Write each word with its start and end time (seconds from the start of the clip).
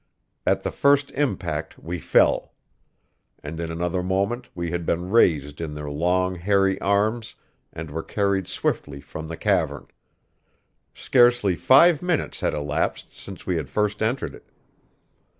At 0.47 0.63
the 0.63 0.71
first 0.71 1.11
impact 1.11 1.77
we 1.77 1.99
fell. 1.99 2.53
And 3.43 3.59
in 3.59 3.71
another 3.71 4.01
moment 4.01 4.47
we 4.55 4.71
had 4.71 4.83
been 4.83 5.11
raised 5.11 5.61
in 5.61 5.75
their 5.75 5.91
long, 5.91 6.33
hairy 6.33 6.81
arms 6.81 7.35
and 7.71 7.91
were 7.91 8.01
carried 8.01 8.47
swiftly 8.47 8.99
from 8.99 9.27
the 9.27 9.37
cavern. 9.37 9.85
Scarcely 10.95 11.55
five 11.55 12.01
minutes 12.01 12.39
had 12.39 12.55
elapsed 12.55 13.15
since 13.15 13.45
we 13.45 13.57
had 13.57 13.69
first 13.69 14.01
entered 14.01 14.33
it. 14.33 14.49